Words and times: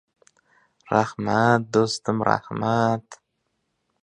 —Rahmat, 0.93 1.67
do‘stim, 1.77 2.25
rahmat. 2.31 3.21